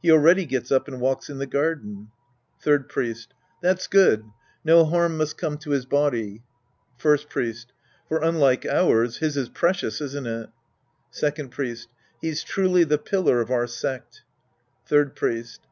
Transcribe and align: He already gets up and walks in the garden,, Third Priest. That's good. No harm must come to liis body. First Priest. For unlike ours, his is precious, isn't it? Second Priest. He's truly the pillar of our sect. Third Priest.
He 0.00 0.12
already 0.12 0.46
gets 0.46 0.70
up 0.70 0.86
and 0.86 1.00
walks 1.00 1.28
in 1.28 1.38
the 1.38 1.48
garden,, 1.48 2.12
Third 2.62 2.88
Priest. 2.88 3.34
That's 3.60 3.88
good. 3.88 4.24
No 4.64 4.84
harm 4.84 5.16
must 5.16 5.36
come 5.36 5.58
to 5.58 5.70
liis 5.70 5.88
body. 5.88 6.44
First 6.96 7.28
Priest. 7.28 7.72
For 8.08 8.20
unlike 8.22 8.64
ours, 8.66 9.16
his 9.16 9.36
is 9.36 9.48
precious, 9.48 10.00
isn't 10.00 10.28
it? 10.28 10.48
Second 11.10 11.48
Priest. 11.50 11.88
He's 12.20 12.44
truly 12.44 12.84
the 12.84 12.98
pillar 12.98 13.40
of 13.40 13.50
our 13.50 13.66
sect. 13.66 14.22
Third 14.86 15.16
Priest. 15.16 15.62